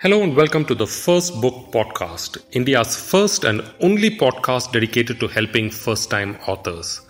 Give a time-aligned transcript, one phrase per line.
[0.00, 5.26] Hello and welcome to the First Book Podcast, India's first and only podcast dedicated to
[5.26, 7.00] helping first time authors.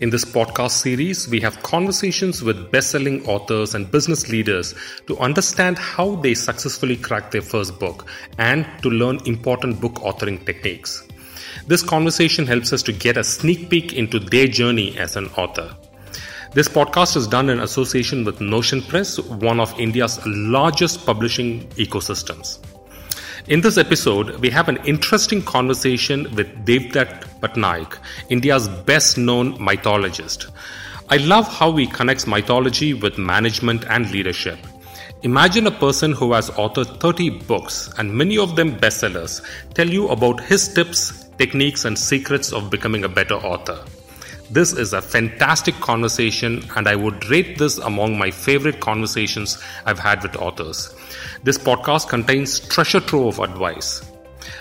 [0.00, 4.74] In this podcast series, we have conversations with best selling authors and business leaders
[5.06, 10.44] to understand how they successfully cracked their first book and to learn important book authoring
[10.44, 11.06] techniques.
[11.68, 15.76] This conversation helps us to get a sneak peek into their journey as an author.
[16.54, 22.60] This podcast is done in association with Notion Press, one of India's largest publishing ecosystems.
[23.48, 27.98] In this episode, we have an interesting conversation with Devdutt Pattanaik,
[28.28, 30.46] India's best known mythologist.
[31.10, 34.60] I love how he connects mythology with management and leadership.
[35.24, 39.42] Imagine a person who has authored 30 books and many of them bestsellers
[39.74, 43.84] tell you about his tips, techniques, and secrets of becoming a better author.
[44.50, 49.98] This is a fantastic conversation, and I would rate this among my favorite conversations I've
[49.98, 50.94] had with authors.
[51.42, 54.02] This podcast contains treasure trove of advice.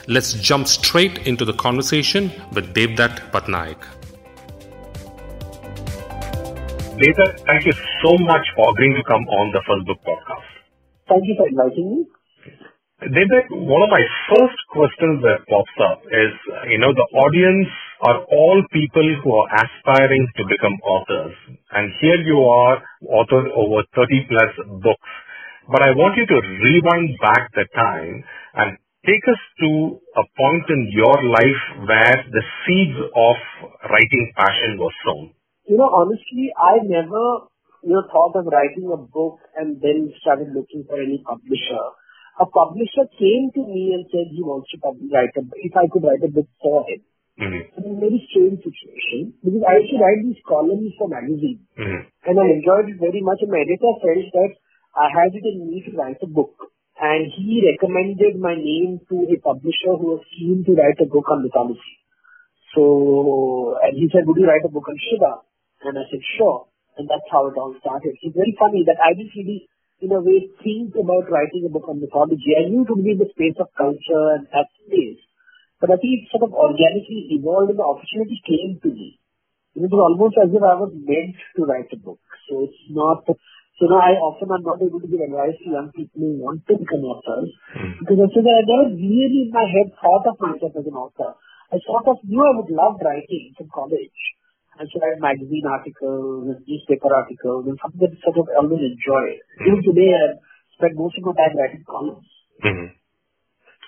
[0.07, 3.77] Let's jump straight into the conversation with Devdutt Pattanaik.
[6.95, 10.47] Devdutt, thank you so much for agreeing to come on the First Book podcast.
[11.09, 12.05] Thank you for inviting me.
[13.01, 16.31] Devdutt, one of my first questions that pops up is,
[16.69, 17.67] you know, the audience
[18.03, 21.35] are all people who are aspiring to become authors.
[21.71, 24.51] And here you are, authored over 30 plus
[24.83, 25.11] books.
[25.71, 28.23] But I want you to rewind back the time
[28.59, 28.75] and
[29.07, 29.69] take us to
[30.19, 33.35] a point in your life where the seeds of
[33.87, 35.31] writing passion was sown.
[35.71, 37.47] You know, honestly, I never,
[37.87, 41.83] you know, thought of writing a book and then started looking for any publisher.
[42.35, 45.87] A publisher came to me and said he wants to write a, book if I
[45.87, 46.99] could write a book for him.
[47.33, 47.65] Mm-hmm.
[47.73, 52.05] It's a very strange situation because I used to write these columns for magazines mm-hmm.
[52.05, 54.53] and I enjoyed it very much and my editor felt that
[54.93, 56.53] I had it in me to write a book
[57.01, 61.25] and he recommended my name to a publisher who was keen to write a book
[61.33, 61.97] on mythology.
[62.77, 65.41] So, and he said, would you write a book on Shiva?
[65.83, 66.69] And I said, sure.
[66.97, 68.13] And that's how it all started.
[68.21, 69.65] It's very funny that I didn't really,
[70.01, 72.53] in a way, think about writing a book on mythology.
[72.53, 75.21] I knew it would be in the space of culture and that space.
[75.81, 79.19] But I think it sort of organically evolved and the opportunity came to me.
[79.73, 82.21] It was almost as if I was meant to write a book.
[82.45, 85.89] So it's not, so now I often am not able to give advice to young
[85.89, 87.97] people who want to become authors mm.
[88.05, 91.33] because I said I never really in my head thought of myself as an author.
[91.73, 94.21] I sort of knew I would love writing from college.
[94.77, 98.81] I should write magazine articles and newspaper articles and something that I sort of always
[98.81, 99.41] enjoy.
[99.41, 99.73] Mm.
[99.73, 100.37] Even today I
[100.77, 102.29] spend most of my time writing columns.
[102.61, 103.02] Mm-hmm.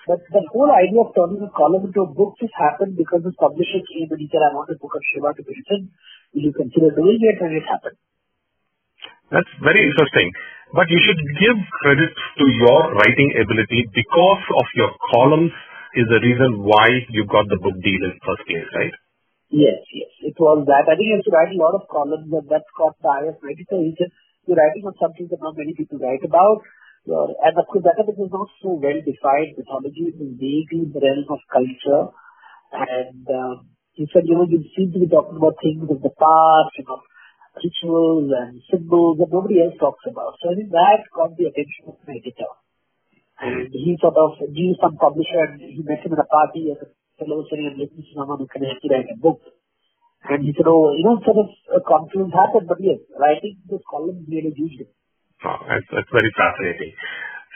[0.06, 3.34] But the whole idea of turning a column into a book just happened because the
[3.34, 5.90] publisher came and he said, I want a book of Shiva to be written.
[6.30, 7.42] Will you consider doing it?
[7.42, 7.98] And it happened.
[9.34, 10.30] That's very interesting.
[10.70, 15.50] But you should give credit to your writing ability because of your columns
[15.98, 18.94] is the reason why you got the book deal in the first place, right?
[19.50, 20.10] Yes, yes.
[20.22, 20.86] It was that.
[20.86, 23.26] I think I used to write a lot of columns and that caught the eye
[23.26, 23.82] of my editor.
[23.82, 24.14] He said,
[24.46, 26.62] you're writing on something that not many people write about
[27.06, 29.54] and of course, that is not so well defined.
[29.54, 32.10] Mythology is vaguely in the realm of culture.
[32.74, 36.10] And um, he said, you know, you seem to be talking about things of the
[36.18, 37.00] past, you know,
[37.62, 40.34] rituals and symbols that nobody else talks about.
[40.42, 42.50] So I think that caught the attention of my editor.
[43.38, 46.82] And he sort of knew some publisher and he met him at a party as
[46.82, 46.88] a
[47.22, 49.46] fellow saying, I'm looking someone who can me write a book.
[50.26, 53.84] And he said, oh, you know, sort of a confluence happened, but yes, writing this
[53.86, 55.05] column made a huge difference.
[55.44, 56.92] Oh, that's, that's very fascinating.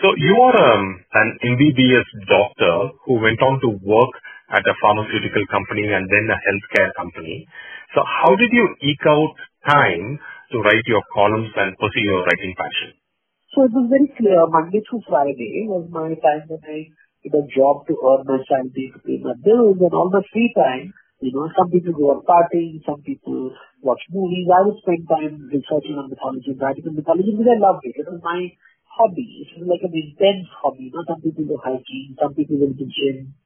[0.05, 4.13] So you are um, an MBBS doctor who went on to work
[4.53, 7.47] at a pharmaceutical company and then a healthcare company.
[7.95, 9.33] So how did you eke out
[9.69, 10.19] time
[10.53, 12.97] to write your columns and pursue your writing passion?
[13.55, 14.41] So it was very clear.
[14.49, 16.89] Monday through Friday was my time when I
[17.25, 20.53] did a job to earn my salary to pay my bills and all my free
[20.57, 23.53] time you know, some people go out partying, some people
[23.85, 24.49] watch movies.
[24.49, 27.97] I would spend time researching on mythology and writing mythology because I loved it.
[28.01, 28.49] It was my
[28.89, 29.45] hobby.
[29.45, 30.89] It was like an intense hobby.
[30.89, 33.37] You know, some people go hiking, some people go to the gym.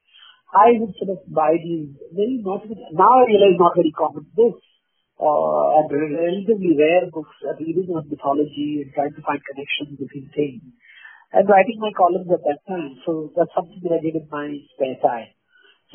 [0.55, 2.63] I would sort of buy these very not
[2.95, 4.63] now I realize not very common books
[5.19, 10.31] uh, and relatively rare books uh, reading on mythology and trying to find connections between
[10.31, 10.63] things
[11.33, 12.95] and writing my columns at that time.
[13.05, 15.35] So that's something that I did in my spare time.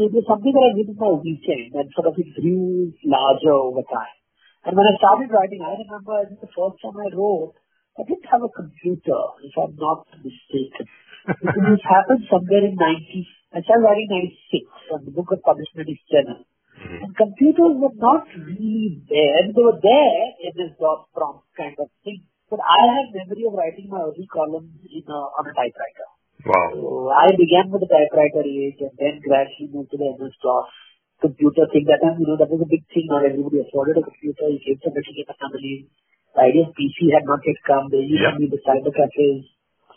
[0.00, 2.88] So it was something that I did in my weekend and sort of it grew
[3.04, 4.16] larger over time.
[4.64, 7.52] And when I started writing, I remember I think the first time I wrote,
[8.00, 10.88] I didn't have a computer, if I'm not mistaken.
[11.28, 14.08] this happened somewhere in 90, I started writing
[14.48, 16.48] 96 and the book was published in 97.
[16.48, 17.04] Mm-hmm.
[17.04, 19.52] And computers were not really there.
[19.52, 22.24] They were there in this dot prompt kind of thing.
[22.48, 26.08] But I have memory of writing my early columns in a, on a typewriter.
[26.46, 26.70] Wow.
[26.72, 30.68] So I began with the typewriter age and then gradually moved to the MS-DOS
[31.20, 31.84] computer thing.
[31.88, 33.06] That time, you know, that was a big thing.
[33.10, 34.48] Not everybody afforded a computer.
[34.48, 35.90] You came from Michigan family.
[36.34, 37.90] The idea of PC had not yet come.
[37.90, 38.32] There used Yeah.
[38.36, 39.44] to be the cyber cafes.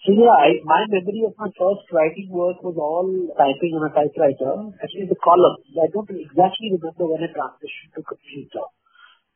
[0.03, 3.07] So yeah, I, my memory of my first writing work was all
[3.39, 4.51] typing on a typewriter,
[4.83, 5.63] actually the columns.
[5.79, 8.67] I don't exactly remember when I transitioned to computer.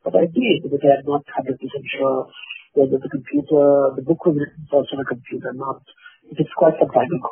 [0.04, 1.56] But I did, but I'm not 100%
[1.96, 2.28] sure
[2.74, 5.82] whether the computer, the book was written first on a computer, not.
[6.30, 7.30] It is quite some time ago.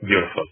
[0.00, 0.46] Beautiful.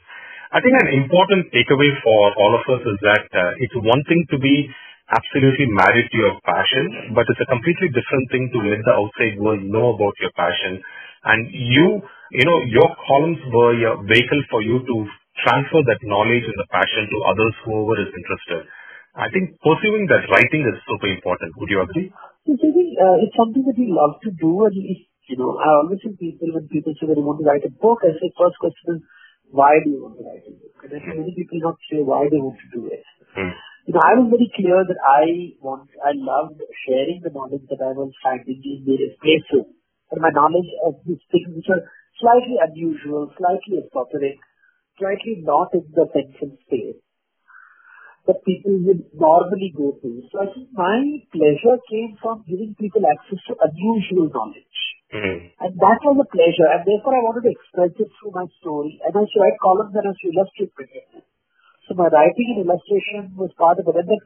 [0.52, 4.24] I think an important takeaway for all of us is that uh, it's one thing
[4.30, 4.68] to be
[5.10, 9.34] absolutely married to your passion, but it's a completely different thing to let the outside
[9.40, 10.80] world know about your passion.
[11.24, 12.00] And you,
[12.32, 14.96] you know, your columns were your vehicle for you to
[15.44, 18.64] transfer that knowledge and the passion to others, whoever is interested.
[19.16, 21.52] I think pursuing that writing is super important.
[21.58, 22.08] Would you agree?
[22.46, 24.98] So, uh, it's something that we love to do, and if,
[25.28, 28.04] you know, I always tell people when people say they want to write a book,
[28.04, 29.02] I say first question is,
[29.48, 30.76] why do you want to write a book?
[30.84, 33.04] And I think many people not clear why they want to do it.
[33.32, 33.54] Hmm.
[33.88, 37.84] You know, I was very clear that I want, I loved sharing the knowledge that
[37.84, 39.68] I was finding in various places,
[40.12, 41.84] and my knowledge of these things which are
[42.20, 44.40] slightly unusual, slightly esoteric,
[44.96, 47.00] slightly not in the pension space
[48.26, 50.24] that people would normally go to.
[50.32, 54.73] So I think my pleasure came from giving people access to unusual knowledge.
[55.14, 55.46] Hmm.
[55.62, 56.66] And that was a pleasure.
[56.75, 58.99] And therefore I wanted to express it through my story.
[58.99, 61.22] And I used to write columns and I used to illustrate it.
[61.87, 63.94] So my writing and illustration was part of it.
[63.94, 64.19] And then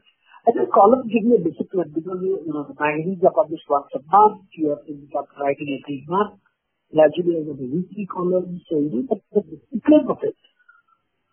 [0.48, 3.92] I think columns give you a discipline because you, know the magazines are published once
[3.92, 4.48] a month.
[4.56, 6.40] You have to start writing every month.
[6.88, 8.56] Gradually I got a weekly column.
[8.72, 10.40] So you know the, the discipline of it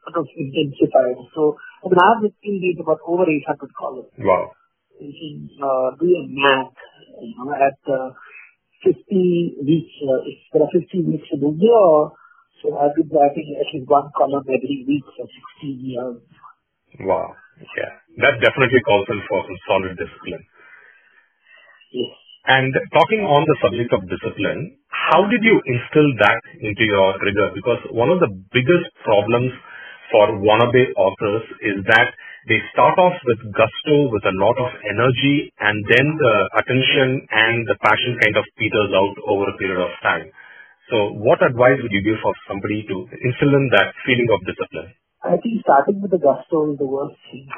[0.04, 1.32] sort of intensified.
[1.32, 4.12] So I mean I've written these about over 800 columns.
[4.20, 4.52] Wow.
[5.00, 6.76] You can uh, do a math,
[7.24, 8.12] you know, at uh,
[8.84, 11.90] 50 weeks, uh, if there are 50 weeks in a year,
[12.62, 15.28] so I've been writing at least one column every week for
[15.62, 16.18] 16 years.
[17.06, 17.36] Wow.
[17.78, 17.92] Yeah.
[18.24, 20.44] That definitely calls in for some solid discipline.
[21.92, 22.14] Yes.
[22.46, 27.50] And talking on the subject of discipline, how did you instill that into your rigor?
[27.58, 29.50] Because one of the biggest problems
[30.12, 32.14] for wannabe authors is that
[32.48, 37.66] they start off with gusto, with a lot of energy, and then the attention and
[37.66, 40.30] the passion kind of peters out over a period of time.
[40.94, 44.94] So what advice would you give for somebody to instill in that feeling of discipline?
[45.26, 47.50] I think starting with the gusto is the worst thing.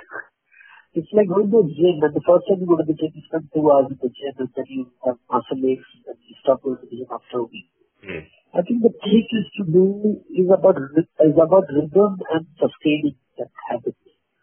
[0.95, 3.11] It's like going to a gym, and the first time you go to the gym,
[3.11, 6.35] you spend two hours in the gym, and then you have muscle aches, and you
[6.39, 7.67] stop going to the gym after a week.
[8.01, 8.23] Hmm.
[8.53, 13.51] I think the trick is to do is about is about rhythm and sustaining that
[13.69, 13.95] habit.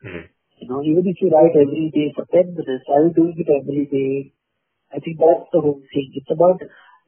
[0.03, 0.25] Hmm.
[0.61, 3.49] You know, even if you write every day for 10 minutes, I was doing it
[3.51, 4.33] every day.
[4.95, 6.09] I think that's the whole thing.
[6.15, 6.62] It's about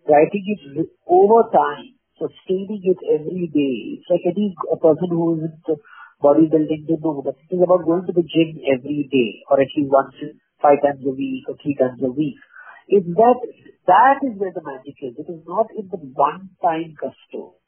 [0.09, 3.75] writing it over time, sustaining it every day.
[4.01, 5.81] It's like any a person who is into
[6.23, 9.69] bodybuilding, they know that it is about going to the gym every day, or at
[9.77, 10.17] least once,
[10.63, 12.37] five times a week, or three times a week.
[12.87, 13.39] It's that,
[13.91, 15.19] that is where the magic is.
[15.19, 17.59] It is not in the one-time gusto.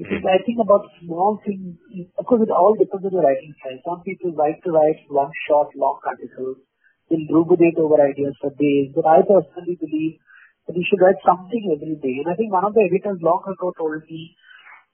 [0.00, 1.76] It is, I think, about small things.
[2.18, 3.78] Of course, it all depends on the writing style.
[3.84, 6.64] Some people like to write one short, long articles.
[7.06, 8.90] They'll ruminate over ideas for days.
[8.96, 10.18] But I personally believe
[10.66, 12.24] that you should write something every day.
[12.24, 14.34] And I think one of the editors long ago told me,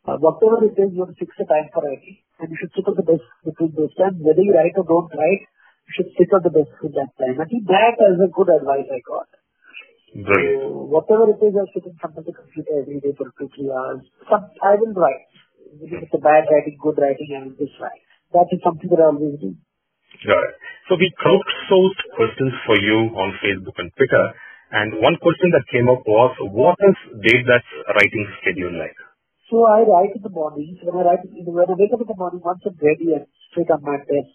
[0.05, 2.21] uh, whatever it is, you have to fix a time for writing.
[2.43, 4.21] And you should sit on the desk between those times.
[4.21, 5.49] Whether you write or don't write,
[5.89, 7.41] you should sit on the desk at that time.
[7.41, 9.40] I think that is a good advice I got.
[10.11, 13.47] So whatever it is, I sit in front of the computer every day for two,
[13.55, 14.03] three hours.
[14.27, 15.31] Some, I will write.
[15.71, 18.03] If it's a bad writing, good writing, I will just write.
[18.35, 19.55] That is something that I always do.
[20.27, 20.55] Got it.
[20.91, 24.35] So we crowdsourced questions for you on Facebook and Twitter.
[24.75, 28.99] And one question that came up was, what is Devdutt's writing schedule like?
[29.47, 30.79] So I write in the morning.
[30.83, 33.27] So when I write, when I wake up in the morning, once I'm ready, I'm
[33.51, 34.35] straight on my desk.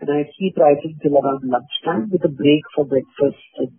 [0.00, 3.40] And I keep writing till around lunchtime with a break for breakfast.
[3.60, 3.75] And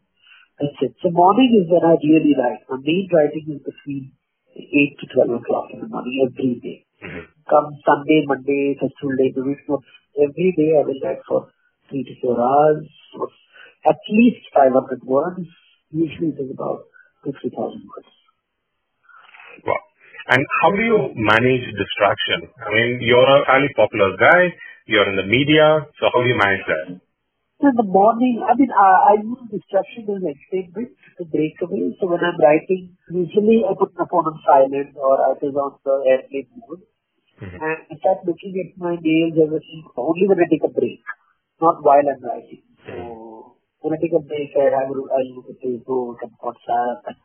[0.60, 0.94] that's it.
[1.02, 2.62] So morning is when I really write.
[2.70, 4.12] My main writing is between
[4.56, 6.78] 8 to 12 o'clock in the morning every day.
[7.04, 7.26] Mhm.
[7.50, 9.82] Come Sunday, Monday, festival day, the week, no,
[10.18, 11.48] every day I will write for
[11.90, 12.88] 3 to 4 hours,
[13.20, 13.30] or
[13.86, 15.48] at least 500 words.
[15.92, 16.84] Usually it is about
[17.24, 18.10] 50,000 words.
[19.66, 19.80] Wow.
[20.30, 22.50] And how do you manage distraction?
[22.66, 24.54] I mean, you're a fairly popular guy,
[24.86, 27.00] you're in the media, so how do you manage that?
[27.60, 31.96] In the morning, I mean, I, I use distraction as an entertainment to break away.
[32.00, 35.78] So when I'm writing, usually I put my phone on silent or it is on
[35.86, 36.84] the airplane mode.
[37.42, 37.58] Mhm.
[37.62, 41.02] And I start looking at my nails, everything, only when I take a break,
[41.62, 42.64] not while I'm writing.
[42.86, 42.96] So
[43.82, 47.18] when I take a break, I have I look at Facebook and WhatsApp and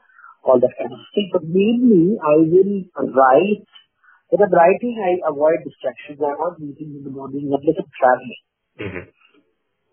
[0.45, 1.31] all that kind of thing.
[1.33, 2.75] But mainly, I will
[3.21, 3.67] write
[4.31, 6.21] When I'm writing, I avoid distractions.
[6.25, 8.43] I avoid meetings in the morning unless I'm traveling.
[8.81, 9.05] Mm-hmm.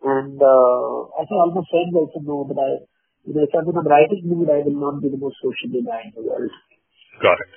[0.03, 2.87] And uh, I think all my friends also know that I,
[3.27, 5.83] you know, if I'm in a writing mood, I will not be the most sociable
[5.83, 6.51] guy in the world.
[7.19, 7.51] Got it.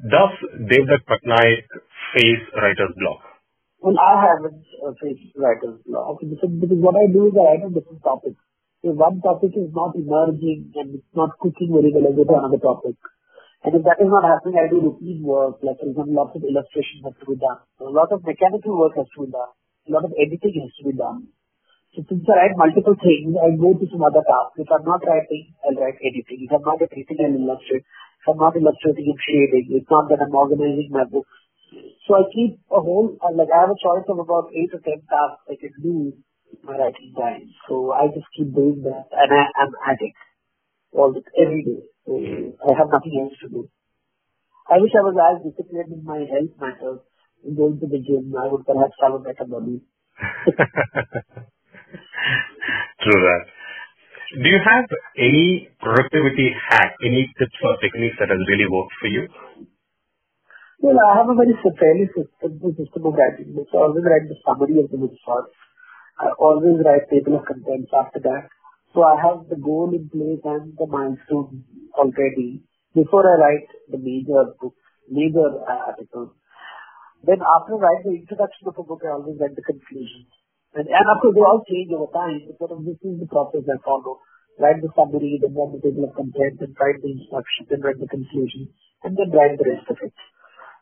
[0.00, 0.32] Does
[0.64, 1.68] Devdutt Pattanaik
[2.16, 3.20] face writer's block?
[3.84, 7.64] Well, I haven't uh, faced writer's block because, because what I do is I write
[7.68, 8.40] on different topics.
[8.80, 12.36] So one topic is not emerging and it's not cooking very well, I go to
[12.40, 12.96] another topic.
[13.60, 16.40] And if that is not happening, I do routine work, like for example, lots of
[16.40, 17.60] illustration has to be done.
[17.84, 19.52] A lot of mechanical work has to be done.
[19.52, 21.28] A lot of editing has to be done.
[21.96, 24.62] So since I write multiple things, I go to some other tasks.
[24.62, 26.46] If I'm not writing, I'll write editing.
[26.46, 27.82] If I'm not editing, I'll illustrate.
[27.82, 29.66] If I'm not illustrating, I'm shading.
[29.74, 31.34] It's not that I'm organizing my books.
[32.06, 34.82] So I keep a whole, uh, like I have a choice of about eight or
[34.82, 36.12] ten tasks I can do
[36.64, 37.50] my writing time.
[37.68, 40.14] So I just keep doing that and I, I'm at it
[40.92, 41.82] all the, every day.
[42.06, 43.70] So I have nothing else to do.
[44.70, 47.00] I wish I was as disciplined in my health matters.
[47.44, 49.80] In going to the gym, I would perhaps have a better body.
[53.02, 53.42] True that.
[54.30, 54.86] Do you have
[55.18, 59.26] any productivity hack, any tips or techniques that has really worked for you?
[60.80, 63.52] Well, I have a very fairly simple system of writing.
[63.52, 65.52] I always write the summary of the book first.
[66.18, 68.48] I always write table of contents after that.
[68.94, 71.64] So I have the goal in place and the milestone
[71.98, 72.62] already
[72.94, 74.74] before I write the major book,
[75.10, 76.32] major uh, articles.
[77.24, 80.26] Then after I write the introduction of a book, I always write the conclusion.
[80.74, 83.78] And, and of course, they all change over time, but this is the process I
[83.82, 84.22] follow.
[84.60, 87.98] Write the summary, then write the table of contents, then write the instruction, then write
[87.98, 88.70] the conclusion,
[89.02, 90.14] and then write the rest of it.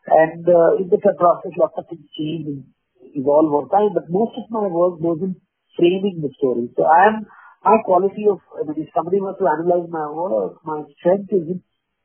[0.05, 2.61] And uh, in the process, lots of things change and
[3.17, 5.41] evolve over time, but most of my work goes in
[5.73, 6.69] framing the story.
[6.77, 7.25] So I am,
[7.65, 11.49] my quality of, I mean, if somebody wants to analyze my work, my strength is
[11.57, 11.59] in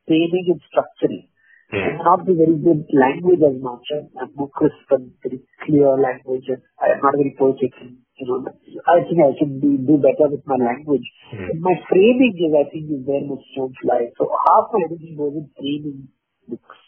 [0.09, 1.29] framing and structuring.
[1.71, 1.97] Hmm.
[2.05, 3.85] Not the very good language as much.
[3.89, 6.45] I'm, I'm more crisp and very clear language.
[6.47, 7.73] And I am not very poetic.
[8.15, 8.45] You know,
[8.85, 11.03] I think I should be, do better with my language.
[11.33, 14.13] But my framing is, I think, is where my strength lies.
[14.15, 16.07] So half my energy goes in framing
[16.47, 16.79] books.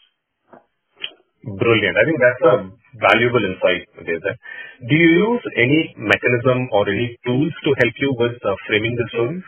[1.42, 1.96] Brilliant.
[1.98, 2.54] I think that's a
[3.02, 4.36] valuable insight, Devdutt.
[4.88, 9.06] Do you use any mechanism or any tools to help you with uh, framing the
[9.10, 9.44] stories?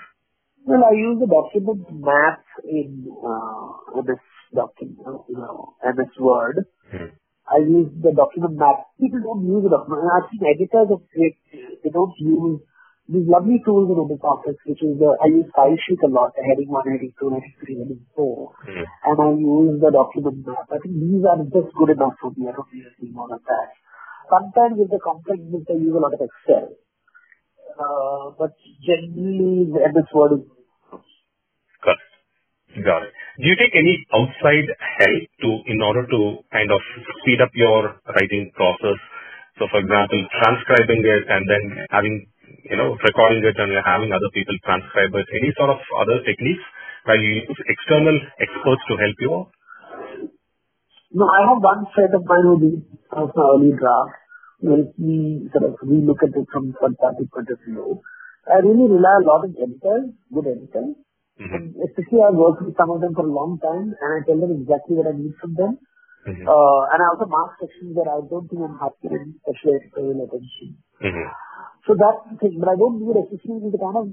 [0.66, 4.22] Well, I use the document map in uh, MS
[4.54, 6.66] document, you know, MS Word.
[6.90, 7.14] Hmm.
[7.50, 8.94] I use the document map.
[9.00, 10.06] People don't use the document.
[10.06, 11.34] I've seen editors of great,
[11.82, 12.62] they don't use
[13.10, 16.46] these lovely tools in MS Office, which is the, I use Filesheet a lot, the
[16.46, 18.54] heading 1, heading 2, heading 3, heading 4.
[18.62, 18.86] Hmm.
[18.86, 20.70] And I use the document map.
[20.70, 22.46] I think these are just good enough for me.
[22.46, 23.68] I don't need anything more than that.
[24.30, 26.70] Sometimes with the complex books, I use a lot of Excel.
[27.74, 30.44] Uh, but generally, the MS Word is
[31.82, 32.84] Got it.
[32.84, 33.14] Got it.
[33.40, 34.68] Do you take any outside
[35.00, 36.20] help to, in order to
[36.52, 36.80] kind of
[37.22, 39.00] speed up your writing process?
[39.58, 42.16] So, for example, transcribing it and then having,
[42.68, 45.26] you know, recording it and having other people transcribe it.
[45.40, 46.64] Any sort of other techniques
[47.08, 49.32] where you use external experts to help you?
[51.12, 52.84] No, I have one friend of mine did
[53.16, 54.14] of my early draft,
[54.60, 58.02] where we sort of relook at it from third party point of view.
[58.46, 60.96] I really rely a lot on editors, good editors.
[61.40, 61.56] Mm-hmm.
[61.56, 64.36] And especially I worked with some of them for a long time and I tell
[64.36, 65.80] them exactly what I need from them.
[66.28, 66.44] Mm-hmm.
[66.44, 70.76] Uh, and I also mark sections that I don't think I'm happy in special attention.
[71.00, 71.28] Mm-hmm.
[71.88, 72.60] So that's the thing.
[72.60, 74.06] But I don't do it especially the kind of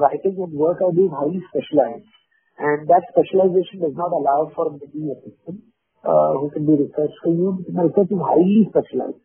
[0.00, 2.08] writing and work I do is highly specialized.
[2.56, 5.68] And that specialization does not allow for a mini assistant
[6.00, 7.60] uh, who can do research for you.
[7.76, 9.20] My research is highly specialized.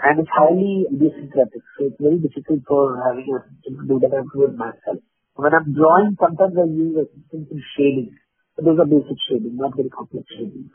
[0.00, 1.62] And it's highly idiosyncratic.
[1.76, 4.16] So it's very difficult for having a assistant to do that.
[4.16, 5.04] I do it myself.
[5.34, 8.10] When I'm drawing, sometimes I use assistants in shading.
[8.60, 10.68] Those are basic shading, not very complex shading.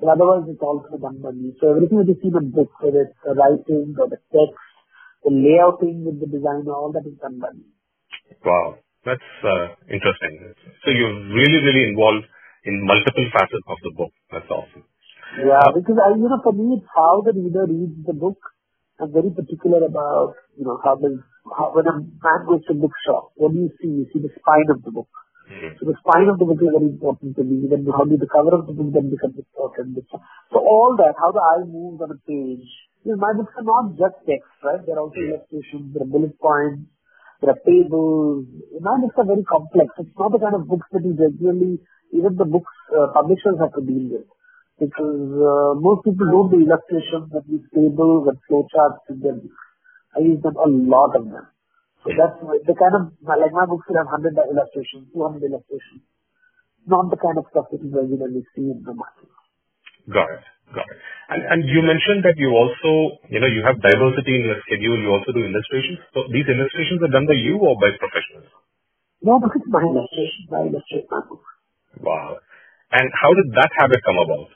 [0.00, 1.52] But otherwise, it's all done by me.
[1.60, 4.56] So everything that you see in the book, whether it's the writing or the text,
[5.20, 7.68] the layouting with the designer, all that is done by me.
[8.40, 8.80] Wow.
[9.04, 10.52] That's uh, interesting.
[10.84, 12.24] So you're really, really involved
[12.64, 14.12] in multiple facets of the book.
[14.32, 14.84] That's awesome.
[15.40, 18.36] Yeah, because I, you know, for me, it's how the reader reads the book.
[19.00, 21.18] I'm very particular about, you know, how does,
[21.56, 23.88] how, when a man goes to bookshop, what do you see?
[23.88, 25.08] You see the spine of the book.
[25.50, 25.78] Mhm.
[25.78, 27.66] So the spine of the book is very important to me.
[27.70, 29.98] Then how do the cover of the book then becomes important.
[30.52, 32.68] So all that, how the eye moves on a page.
[33.04, 34.84] You know, my books are not just text, right?
[34.84, 36.84] There are also illustrations, there are bullet points,
[37.40, 38.44] there are tables.
[38.80, 39.88] My books are very complex.
[39.98, 41.80] It's not the kind of books that you regularly,
[42.12, 44.28] even the books uh, publishers have to deal with.
[44.80, 49.60] Because uh, most people don't do illustrations and use tables and flowcharts in their books.
[50.16, 51.46] I use them a lot of them.
[52.00, 56.00] So that's the kind of, like my books will have 100 illustrations, 200 illustrations.
[56.88, 59.28] Not the kind of stuff that you regularly see in the market.
[60.08, 60.44] Got it.
[60.72, 60.98] Got it.
[61.28, 64.96] And, and you mentioned that you also, you know, you have diversity in your schedule.
[64.96, 66.00] You also do illustrations.
[66.16, 68.48] So these illustrations are done by you or by professionals?
[69.20, 72.00] No, because my illustration, I illustrate my illustration.
[72.00, 72.40] Wow.
[72.96, 74.48] And how did that habit come about?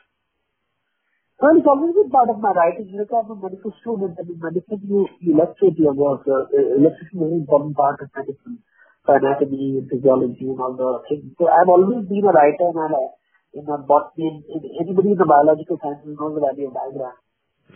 [1.45, 2.89] Well, it's always been part of my writing.
[2.97, 6.25] Look, I'm a medical student, and in medicine, you, you illustrate your work.
[6.25, 6.49] Uh,
[6.81, 8.65] illustration is a very important part of medicine,
[9.05, 11.37] anatomy and physiology and all the things.
[11.37, 13.05] So I've always been a writer and a
[13.61, 17.17] in a botany, in, anybody in the biological sciences knows the value of diagram.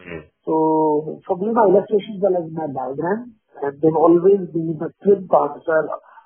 [0.01, 0.21] Mm-hmm.
[0.49, 5.29] So for me, my illustrations are like my diagram, and they've always been a twin
[5.29, 5.61] part.
[5.69, 5.77] So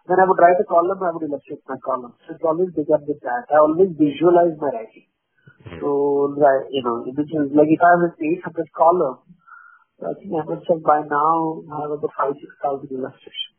[0.07, 2.15] when I would write a column, I would illustrate my column.
[2.23, 3.51] So it's always begun with that.
[3.51, 5.11] I always visualize my writing.
[5.81, 6.35] So,
[6.71, 9.19] you know, images, like if I have an 800 column,
[10.03, 13.57] I think I must have by now have about 5, 6,000 illustrations.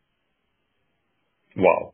[1.55, 1.93] Wow.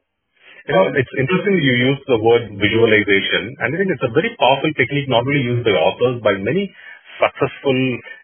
[0.66, 4.34] You know, it's interesting you use the word visualization, and I think it's a very
[4.38, 6.70] powerful technique not only used by authors, by many
[7.18, 7.78] successful,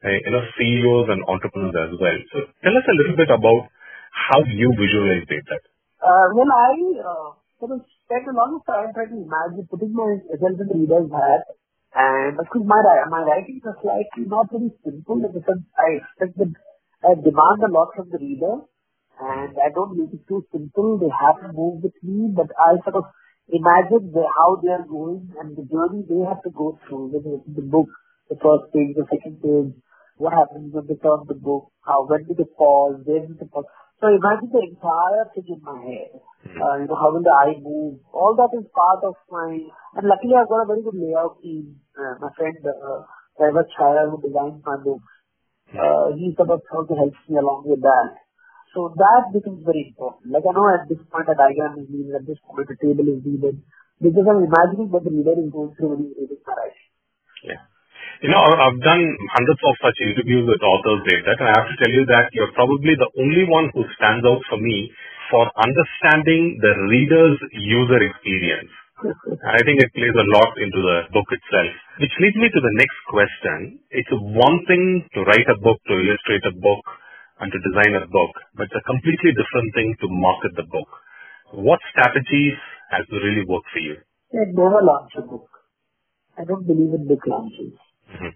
[0.06, 2.18] uh, you know, CEOs and entrepreneurs as well.
[2.32, 3.70] So tell us a little bit about
[4.14, 5.62] how you visualize that.
[6.00, 10.54] Uh, well, I uh, sort of spent a long time trying to imagine putting in
[10.56, 11.44] the reader's hat,
[11.96, 16.54] and because my my writings are slightly not very simple because I expect that
[17.04, 18.68] I demand a lot from the reader
[19.20, 21.00] and I don't make it too simple.
[21.00, 23.06] They have to move with me, but I sort of
[23.48, 27.16] imagine the, how they are going and the journey they have to go through.
[27.16, 27.88] Whether it's the book,
[28.28, 29.72] the first page, the second page,
[30.18, 33.48] what happens when they turn the book, how when do they pause, where do they
[33.48, 33.66] pause.
[34.02, 36.20] So imagine the entire thing in my head.
[36.56, 38.00] Uh, you know, how will the eye move?
[38.16, 39.60] All that is part of my.
[40.00, 41.80] And luckily, I've got a very good layout team.
[41.92, 43.04] Uh, my friend, uh,
[43.36, 45.12] Chaya, who designed my books,
[45.72, 45.80] hmm.
[45.80, 48.16] uh, he sort of also helps me along with that.
[48.76, 50.32] So that becomes very important.
[50.36, 53.08] Like I know at this point a diagram is needed, at this point a table
[53.08, 53.64] is needed,
[54.04, 56.88] because I'm imagining what the reader is going through when he's reading my writing.
[57.48, 57.64] Yeah.
[58.20, 61.72] You know, I've done hundreds of such interviews with authors, Dave, that, and I have
[61.72, 64.92] to tell you that you're probably the only one who stands out for me
[65.32, 68.72] for understanding the reader's user experience.
[69.46, 71.74] I think it plays a lot into the book itself.
[72.00, 73.58] Which leads me to the next question.
[73.92, 76.84] It's one thing to write a book, to illustrate a book,
[77.40, 80.88] and to design a book, but it's a completely different thing to market the book.
[81.52, 82.56] What strategies
[82.92, 84.00] has really worked for you?
[84.32, 85.48] I never launch a book.
[86.40, 87.76] I don't believe in book launches.
[88.08, 88.34] Mm-hmm.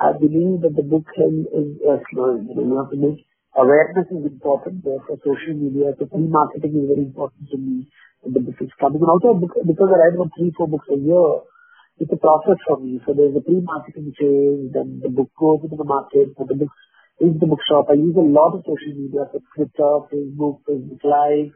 [0.00, 2.40] I believe that the book is uh, slow.
[2.40, 3.20] You know, you have to make
[3.58, 4.84] awareness is important.
[4.86, 7.90] Therefore, social media, so pre-marketing is very important to me.
[8.22, 9.02] And the book is coming.
[9.02, 11.42] And also, because I write about three, four books a year,
[11.98, 13.02] it's a process for me.
[13.06, 16.72] So there's a pre-marketing phase, then the book goes into the market, and the book
[17.18, 17.90] is the bookshop.
[17.90, 21.50] I use a lot of social media, so Twitter, Facebook, Facebook Live,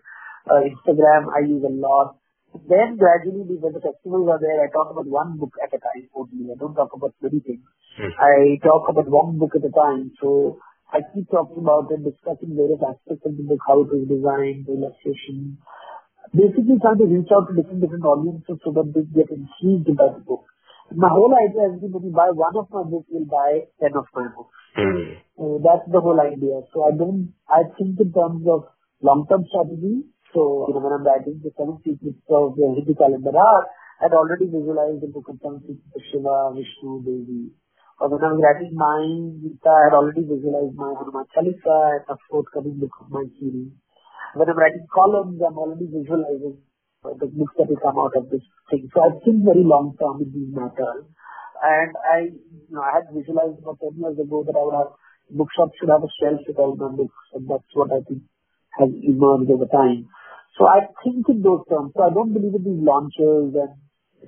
[0.50, 2.18] uh, Instagram, I use a lot.
[2.68, 6.10] Then gradually, when the festivals are there, I talk about one book at a time
[6.14, 6.52] only.
[6.52, 7.64] I don't talk about many things.
[7.96, 8.12] Mm.
[8.18, 10.12] I talk about one book at a time.
[10.20, 10.58] So
[10.92, 14.68] I keep talking about it, discussing various aspects of the book, how it is designed,
[14.68, 15.57] the illustration.
[16.37, 20.12] Basically trying to reach out to different different audiences so that they get intrigued by
[20.12, 20.44] the book.
[20.92, 23.96] My whole idea is that when you buy one of my books, you'll buy ten
[23.96, 24.52] of my books.
[24.76, 25.16] Mm.
[25.37, 26.61] So that's the whole idea.
[26.76, 28.68] So I don't, I think in terms of
[29.00, 30.05] long-term strategy.
[30.33, 33.68] So, you know, when I'm writing the seven secrets of the Hindu calendar art,
[34.00, 37.52] I'd already visualized the book of seven secrets of Shiva, Vishnu, Devi.
[38.02, 42.82] When I was writing mine, I had already visualized my Hanuman Chalisa and a forthcoming
[42.82, 43.70] book of my series.
[44.34, 46.58] When I'm writing columns, I'm already visualizing
[47.06, 48.42] the books that will come out of this
[48.74, 48.90] thing.
[48.90, 51.06] So I think very long term in these matters.
[51.62, 54.98] And I, you know, I had visualized about 10 years ago that have,
[55.30, 58.26] bookshops should have a shelf with all my books, and that's what I think
[58.82, 60.10] has emerged over time.
[60.58, 61.94] So I think in those terms.
[61.94, 63.78] So I don't believe in these launches and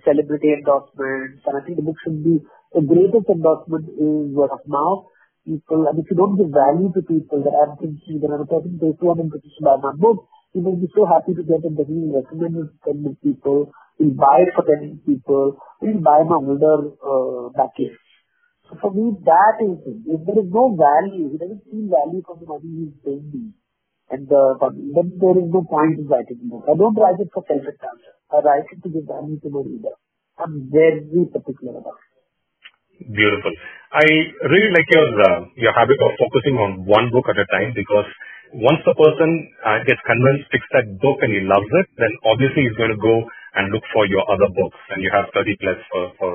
[0.07, 2.39] celebrity endorsements, and I think the book should be,
[2.75, 5.07] the greatest endorsement is word of mouth.
[5.47, 8.81] People, and if you don't give value to people that I'm thinking that a person
[8.81, 11.77] pays 200 rupees to buy my book, he will be so happy to get it
[11.77, 15.59] that he will recommend it to 10 people He'll buy it for 10 people.
[15.81, 17.95] He'll buy my older uh, package.
[18.67, 19.99] So for me, that is it.
[20.09, 23.55] If there is no value, he doesn't see value from the money he's paying me.
[24.11, 26.65] And uh, then there is no point in writing the book.
[26.67, 28.15] I don't write it for self-expansion.
[28.35, 29.95] I write it to give value to my reader.
[30.39, 32.04] I'm very particular about it.
[33.01, 33.51] Beautiful.
[33.95, 34.07] I
[34.51, 38.07] really like your uh, your habit of focusing on one book at a time because
[38.55, 42.63] once the person uh, gets convinced, picks that book and he loves it, then obviously
[42.67, 43.27] he's going to go
[43.59, 46.33] and look for your other books and you have 30 plus for, for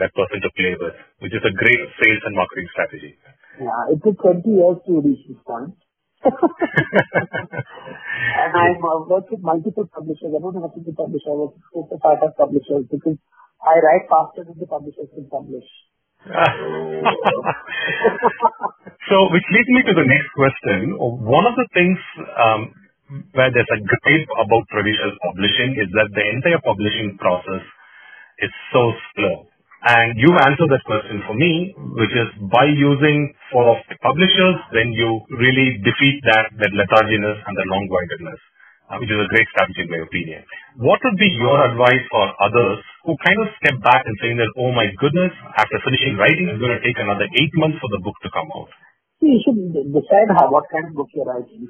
[0.00, 3.12] that person to play with, which is a great sales and marketing strategy.
[3.60, 5.76] Yeah, it took 20 years to reach this point.
[6.24, 6.32] and
[8.52, 10.32] I'm uh, worked with multiple publishers.
[10.32, 11.32] I don't have a single publisher.
[11.32, 13.16] I work with four to five publishers because
[13.60, 15.64] I write faster than the publishers can publish.
[19.08, 20.98] So, which leads me to the next question.
[20.98, 21.98] One of the things
[22.36, 22.74] um,
[23.32, 27.64] where there's a gripe about traditional publishing is that the entire publishing process
[28.44, 29.48] is so slow.
[29.78, 34.58] And you've answered that question for me, which is by using four of the publishers,
[34.74, 38.40] then you really defeat that, that letharginess and the long-windedness,
[38.90, 40.42] uh, which is a great strategy in my opinion.
[40.82, 44.52] What would be your advice for others who kind of step back and saying that,
[44.60, 48.04] oh my goodness, after finishing writing, it's going to take another eight months for the
[48.04, 48.68] book to come out?
[49.24, 51.64] You should decide how, what kind of book you're writing.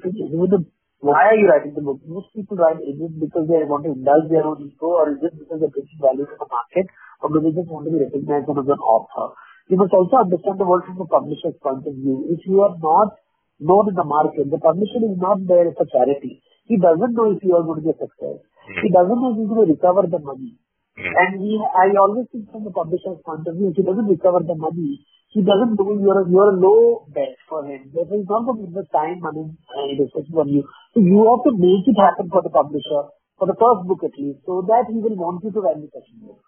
[0.99, 2.03] Why are you writing the book?
[2.03, 5.23] Most people write, is it because they want to indulge their own ego or is
[5.23, 6.91] it because they're bringing value to the market?
[7.21, 9.35] or do they just want to be recognized as an author?
[9.67, 12.25] You must also understand the world from the publisher's point of view.
[12.31, 13.19] If you are not
[13.59, 16.41] known in the market, the publisher is not there for charity.
[16.65, 18.39] He doesn't know if you are going to be a success.
[18.39, 18.81] Mm.
[18.81, 20.57] He doesn't know if he's going to recover the money.
[20.99, 21.13] Mm.
[21.15, 24.43] And he, I always think from the publisher's point of view, if he doesn't recover
[24.43, 24.99] the money,
[25.31, 27.87] he doesn't know you're a, you're a low bet for him.
[27.95, 30.67] Therefore, he's not going to invest time, money, and resources on you.
[30.91, 34.17] So you have to make it happen for the publisher, for the first book at
[34.19, 36.43] least, so that he will want you to write the second book.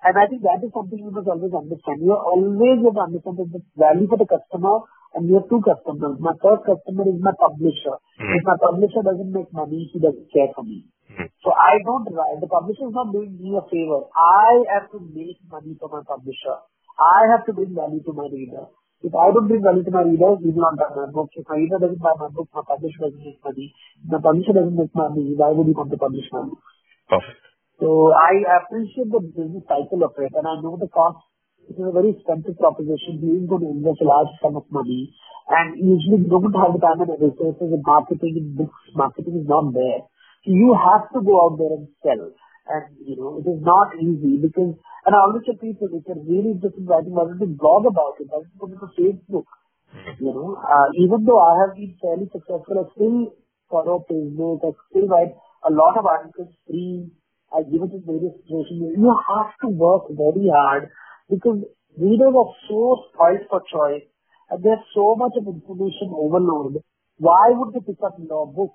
[0.00, 2.00] And I think that is something you must always understand.
[2.00, 5.60] You always have to understand that the value for the customer and you have two
[5.60, 6.16] customers.
[6.22, 8.00] My first customer is my publisher.
[8.16, 8.38] Mm-hmm.
[8.38, 10.88] If my publisher doesn't make money, he doesn't care for me.
[11.10, 11.26] Mm-hmm.
[11.42, 12.38] So I don't write.
[12.38, 14.06] The publisher is not doing me a favor.
[14.14, 16.62] I have to make money for my publisher.
[16.94, 18.70] I have to bring value to my reader.
[19.02, 21.32] If I don't bring value to my reader, he will not buy my book.
[21.34, 23.74] If my reader doesn't buy my book, my publisher doesn't make money.
[24.04, 26.62] If my publisher doesn't make money, why would he want to publish my book?
[27.08, 27.42] Perfect.
[27.80, 31.24] So I appreciate the business cycle of it, and I know the cost.
[31.64, 33.24] It is a very expensive proposition.
[33.24, 35.16] You going to invest a large sum of money,
[35.48, 38.76] and usually you don't have the time and resources in marketing and books.
[38.92, 40.04] Marketing is not there.
[40.44, 42.32] You have to go out there and sell.
[42.70, 46.22] And, you know, it is not easy because, and I always tell people, if you're
[46.22, 48.28] really in writing, why don't you blog about it?
[48.30, 49.46] Why don't you put it on Facebook?
[50.20, 53.34] You know, uh, even though I have been fairly successful, I still
[53.68, 55.34] follow Facebook, I still write
[55.66, 57.10] a lot of articles free
[57.52, 58.94] I give it in various situations.
[58.94, 60.90] You have to work very hard
[61.28, 61.66] because
[61.98, 64.06] readers are so spoiled for choice
[64.50, 66.78] and there's so much of information overload.
[67.18, 68.74] Why would they pick up your book?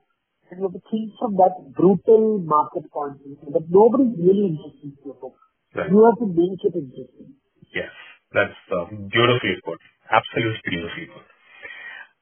[0.51, 4.53] And you have to think from that brutal market point of view that nobody's really
[4.53, 5.36] interested in your book.
[5.73, 5.89] Right.
[5.89, 7.36] You have to make it interesting.
[7.73, 7.91] Yes,
[8.31, 9.81] that's uh, beautifully put.
[10.08, 11.25] Absolutely beautifully put.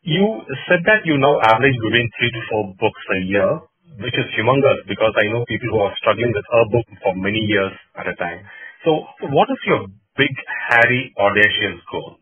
[0.03, 3.51] You said that you now average between three to four books a year
[3.99, 7.41] which is humongous because I know people who are struggling with a book for many
[7.45, 8.41] years at a time.
[8.85, 9.85] So, what is your
[10.17, 10.33] big,
[10.69, 12.17] hairy, audacious goal?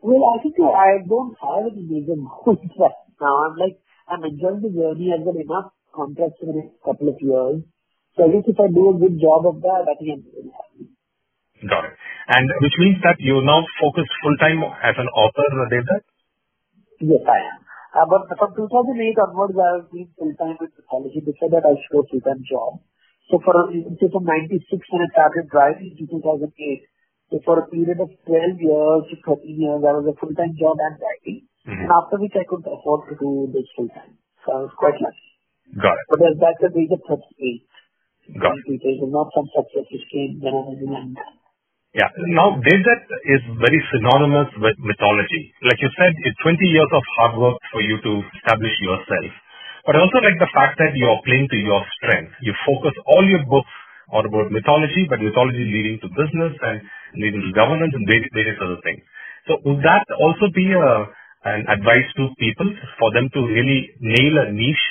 [0.00, 3.34] Well, I think I don't have any major goals right now.
[3.46, 3.76] I'm like,
[4.10, 5.14] I'm enjoying the journey.
[5.14, 7.62] I've got enough contracts for the next couple of years.
[8.18, 10.50] So I guess if I do a good job of that, I think I'm really
[10.50, 10.90] happy.
[11.70, 11.94] Got it.
[12.26, 16.02] And which means that you're now focused full time as an author, Devdutt?
[17.00, 17.58] Yes, I am.
[17.90, 21.18] Uh, but from 2008 onwards, I have been full-time in mythology.
[21.26, 22.78] Before that, I show full-time job.
[23.30, 24.62] So for, say from 96
[24.94, 26.54] when I started driving to 2008,
[27.30, 30.78] so for a period of 12 years to 13 years, I was a full-time job
[30.78, 31.49] and writing.
[31.70, 31.86] Mm-hmm.
[31.86, 34.18] And after which I could afford to do this full-time.
[34.42, 35.26] So I was quite lucky.
[35.78, 36.06] Got it.
[36.10, 38.42] But that's the age of 38.
[38.42, 38.98] Got it.
[39.06, 41.14] Not some success which came when I was in.
[41.94, 42.10] Yeah.
[42.34, 45.50] Now, Devdutt is very synonymous with mythology.
[45.66, 49.30] Like you said, it's 20 years of hard work for you to establish yourself.
[49.86, 52.30] But I also like the fact that you're playing to your strength.
[52.46, 53.74] You focus all your books
[54.14, 56.82] on about mythology, but mythology leading to business and
[57.18, 59.02] leading to governance and various other things.
[59.50, 61.10] So would that also be a,
[61.44, 64.86] an advice to people for them to really nail a niche?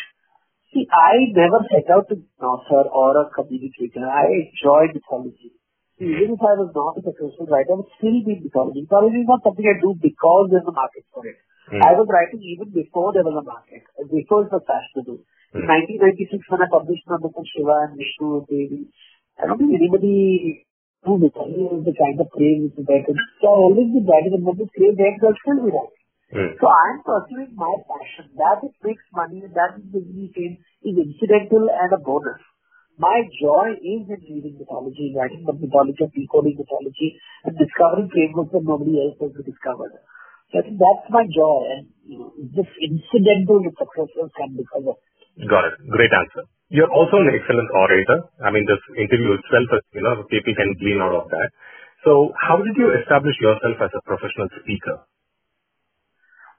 [0.74, 4.06] See, I never set out to be an author or a communicator.
[4.06, 5.60] I enjoy mythology
[6.00, 8.88] even if I was not a successful writer, I would still be mythology.
[8.88, 11.36] Mythology is not something I do because there's a market for it.
[11.68, 11.84] Mm.
[11.84, 15.28] I was writing even before there was a market, before it was fashionable.
[15.52, 15.68] Mm.
[15.68, 18.82] In 1996, when I published my book on Shiva and Vishnu and Devi,
[19.36, 20.64] I don't think anybody
[21.04, 23.04] knew mythology was the kind of craze which is there.
[23.44, 25.99] So I always been writing and when this craze there, I'll still be writing.
[26.30, 26.54] Mm.
[26.62, 28.30] So I'm pursuing my passion.
[28.38, 32.38] That it makes money, that gives me fame is incidental and a bonus.
[33.00, 37.16] My joy is in reading mythology, writing the mythology decoding mythology
[37.48, 39.96] and discovering frameworks that nobody else has discovered.
[40.52, 44.98] So I think that's my joy and you know, just incidental successes come because of
[45.00, 45.48] it.
[45.48, 45.76] Got it.
[45.88, 46.44] Great answer.
[46.68, 48.20] You're also an excellent orator.
[48.44, 51.50] I mean, this interview itself, you know, people can glean out of that.
[52.04, 55.08] So how did you establish yourself as a professional speaker?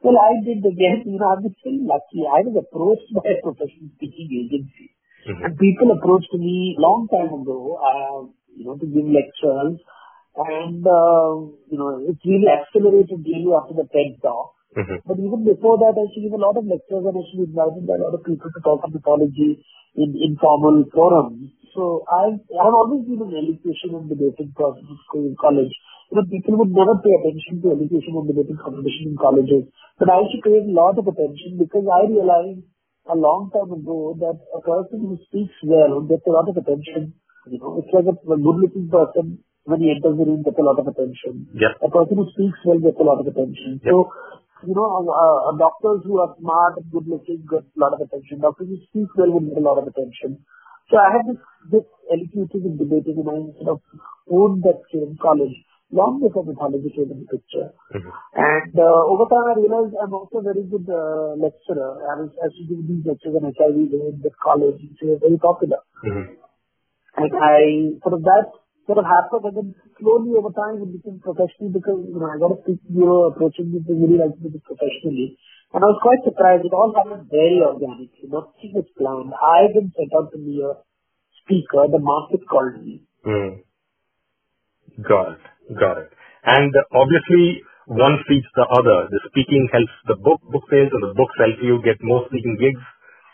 [0.00, 2.24] Well, I did again, you know, I was very lucky.
[2.24, 4.96] I was approached by a professional speaking agency
[5.28, 5.44] Mm-hmm.
[5.44, 8.20] And people approached me long time ago, uh,
[8.56, 9.76] you know, to give lectures.
[10.36, 14.54] And, uh, you know, it really accelerated really after the TED talk.
[14.70, 15.02] Mm-hmm.
[15.02, 17.34] But even before that, I used to give a lot of lectures and I used
[17.34, 19.58] to be invited by a lot of people to talk on mythology
[19.98, 21.50] in informal forums.
[21.74, 25.74] So I I have always been an elocution and debating process in school in college.
[26.10, 29.70] You know, people would never pay attention to elocution and debating competition in colleges.
[29.98, 32.66] But I used to pay a lot of attention because I realized
[33.10, 37.14] a long time ago that a person who speaks well gets a lot of attention.
[37.46, 40.58] You know, it's like a, a good looking person when he enters the room gets
[40.58, 41.46] a lot of attention.
[41.54, 41.72] Yep.
[41.86, 43.80] A person who speaks well gets a lot of attention.
[43.82, 43.94] Yep.
[43.94, 44.10] So
[44.66, 48.00] you know, uh, uh, doctors who are smart and good looking get a lot of
[48.00, 48.40] attention.
[48.40, 50.44] Doctors who speak well would get a lot of attention.
[50.90, 53.80] So I had this, this elocuting and debating and I sort of
[54.28, 55.54] owned that in college
[55.90, 57.74] long before mythology came in the picture.
[57.94, 58.10] Mm-hmm.
[58.34, 61.98] And uh, over time I realized I'm also a very good uh, lecturer.
[62.06, 65.82] I was, to give these lectures on HIV in the college, which was very popular.
[66.06, 66.38] Mm-hmm.
[67.16, 69.68] And I, sort of that sort of happened and then
[70.00, 73.72] slowly over time it became professional because, you know, I got a speaking bureau approaching
[73.72, 75.36] me to really like to do this professionally.
[75.72, 76.66] And I was quite surprised.
[76.66, 78.26] It all happened very organically.
[78.26, 79.30] Nothing was planned.
[79.36, 80.82] I didn't set out to be a
[81.44, 81.86] speaker.
[81.86, 83.06] The market called me.
[83.22, 83.62] Mm.
[85.06, 85.44] Got it.
[85.78, 86.10] Got it.
[86.42, 89.08] And obviously, one feeds the other.
[89.14, 92.58] The speaking helps the book, book sales, and the books help you get more speaking
[92.58, 92.82] gigs.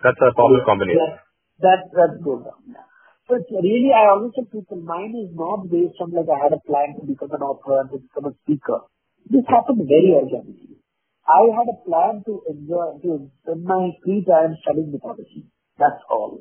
[0.04, 1.00] That's a powerful combination.
[1.00, 1.16] Yeah,
[1.64, 2.44] that, that's good.
[2.68, 2.84] Yeah.
[3.28, 6.62] But really, I always tell people, mine is not based on like I had a
[6.62, 8.86] plan to become an author and to become a speaker.
[9.26, 10.78] This happened very organically.
[11.26, 15.50] I had a plan to enjoy, to spend my free time studying mythology.
[15.74, 16.38] That's all.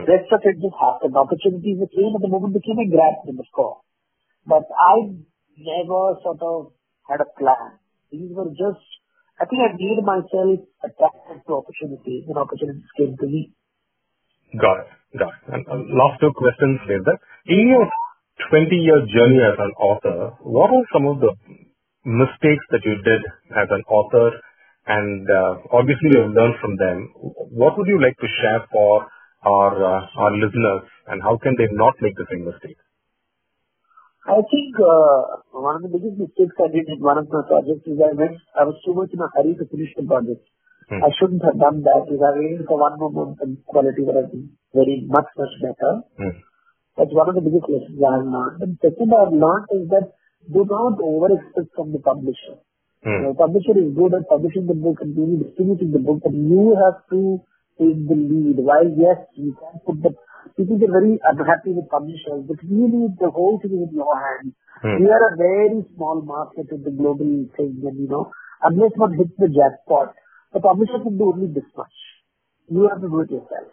[0.00, 1.12] Rest of it just happened.
[1.12, 3.84] Opportunities came at the moment became a grab them, of course.
[4.48, 5.12] But I
[5.60, 6.72] never sort of
[7.04, 7.76] had a plan.
[8.08, 8.80] These were just,
[9.36, 13.52] I think I made myself attracted to opportunities and opportunities came to me.
[14.60, 14.88] Got it.
[15.18, 15.42] Got it.
[15.48, 15.62] And
[15.96, 17.88] last two questions that in your
[18.52, 21.32] 20-year journey as an author, what are some of the
[22.04, 23.22] mistakes that you did
[23.56, 24.36] as an author?
[24.86, 27.12] And uh, obviously, you've learned from them.
[27.54, 29.06] What would you like to share for
[29.46, 32.78] our uh, our listeners, and how can they not make the same mistake?
[34.26, 37.86] I think uh, one of the biggest mistakes I did in one of my projects
[37.86, 40.46] is I went, I was too much in a hurry to finish the project.
[40.90, 42.08] I shouldn't have done that.
[42.08, 45.54] If I waited for one more month, the quality would have been very much, much
[45.60, 46.02] better.
[46.18, 46.36] Hmm.
[46.96, 48.62] That's one of the biggest lessons I have learned.
[48.62, 50.12] And second I've learned is that
[50.52, 52.58] do not over-expect from the publisher.
[53.04, 53.30] Hmm.
[53.30, 56.76] The publisher is good at publishing the book and really distributing the book, but you
[56.76, 57.40] have to
[57.78, 58.58] take the lead.
[58.60, 60.12] While yes, you can put the
[60.56, 64.52] people get very unhappy with publishers, but really the whole thing is in your hands.
[64.82, 64.98] Hmm.
[65.02, 68.30] We are a very small market in the global thing, and you know,
[68.62, 70.14] unless one hits the jackpot,
[70.52, 71.96] the publisher can do only this much.
[72.68, 73.72] You have to do it yourself.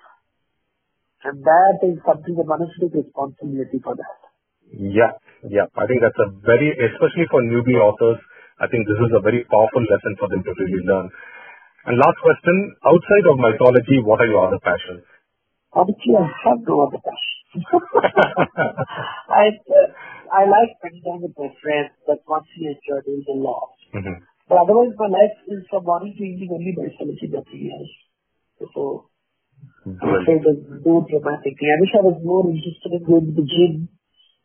[1.23, 4.19] And that is something that one has to take responsibility for that.
[4.71, 5.67] Yeah, yeah.
[5.75, 8.23] I think that's a very, especially for newbie authors,
[8.59, 11.07] I think this is a very powerful lesson for them to really learn.
[11.87, 15.03] And last question, outside of mythology, what are your other passions?
[15.71, 17.39] Obviously, I have no other passions.
[19.31, 19.87] I, uh,
[20.27, 23.73] I like spending time with my friends, but once you enjoy doing a lot.
[23.95, 24.17] Mm-hmm.
[24.49, 27.93] But otherwise, my life is from morning to evening only by celebrity nothing else.
[28.73, 29.05] So,
[29.85, 31.53] I say there's no dramatic.
[31.53, 33.93] I wish I was more interested in going to the gym,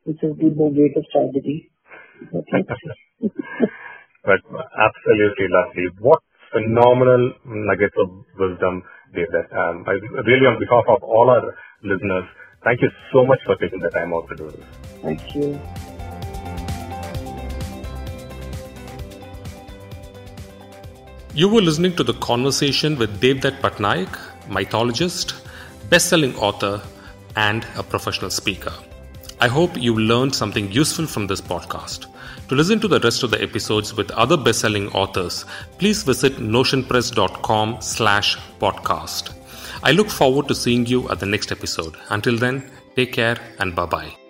[0.05, 1.73] which has been my greatest tragedy.
[4.29, 4.45] but
[4.77, 5.88] absolutely lovely.
[5.99, 6.21] What
[6.53, 8.83] phenomenal nuggets of wisdom,
[9.14, 9.47] David.
[9.51, 12.25] Um, I really, on behalf of all our listeners,
[12.62, 14.64] thank you so much for taking the time out to do this.
[15.03, 15.59] Thank you.
[21.37, 24.09] You were listening to the conversation with Devdutt Pattanaik,
[24.49, 25.35] mythologist,
[25.90, 26.81] best-selling author,
[27.35, 28.73] and a professional speaker.
[29.40, 32.07] I hope you learned something useful from this podcast.
[32.49, 35.44] To listen to the rest of the episodes with other best-selling authors,
[35.79, 39.35] please visit notionpress.com slash podcast.
[39.83, 41.97] I look forward to seeing you at the next episode.
[42.11, 44.24] Until then, take care and bye-bye.